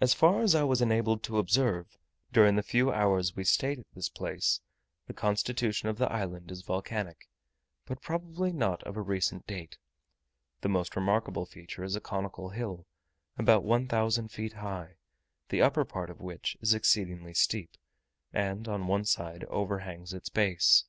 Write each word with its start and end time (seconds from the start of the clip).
As 0.00 0.14
far 0.14 0.40
as 0.40 0.54
I 0.54 0.62
was 0.64 0.80
enabled 0.80 1.22
to 1.24 1.36
observe, 1.36 1.98
during 2.32 2.56
the 2.56 2.62
few 2.62 2.90
hours 2.90 3.36
we 3.36 3.44
stayed 3.44 3.78
at 3.78 3.86
this 3.94 4.08
place, 4.08 4.62
the 5.08 5.12
constitution 5.12 5.90
of 5.90 5.98
the 5.98 6.10
island 6.10 6.50
is 6.50 6.62
volcanic, 6.62 7.28
but 7.84 8.00
probably 8.00 8.50
not 8.50 8.82
of 8.84 8.96
a 8.96 9.02
recent 9.02 9.46
date. 9.46 9.76
The 10.62 10.70
most 10.70 10.96
remarkable 10.96 11.44
feature 11.44 11.84
is 11.84 11.94
a 11.94 12.00
conical 12.00 12.48
hill, 12.48 12.86
about 13.36 13.62
one 13.62 13.88
thousand 13.88 14.28
feet 14.28 14.54
high, 14.54 14.94
the 15.50 15.60
upper 15.60 15.84
part 15.84 16.08
of 16.08 16.22
which 16.22 16.56
is 16.62 16.72
exceedingly 16.72 17.34
steep, 17.34 17.76
and 18.32 18.66
on 18.68 18.86
one 18.86 19.04
side 19.04 19.44
overhangs 19.50 20.14
its 20.14 20.30
base. 20.30 20.84